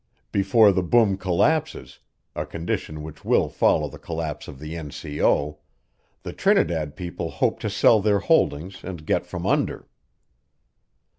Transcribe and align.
Before 0.31 0.71
the 0.71 0.81
boom 0.81 1.15
collapses 1.15 1.99
a 2.35 2.43
condition 2.43 3.03
which 3.03 3.23
will 3.23 3.49
follow 3.49 3.87
the 3.87 3.99
collapse 3.99 4.47
of 4.47 4.57
the 4.57 4.75
N.C.O. 4.75 5.59
the 6.23 6.33
Trinidad 6.33 6.95
people 6.95 7.29
hope 7.29 7.59
to 7.59 7.69
sell 7.69 8.01
their 8.01 8.17
holdings 8.17 8.83
and 8.83 9.05
get 9.05 9.27
from 9.27 9.45
under." 9.45 9.87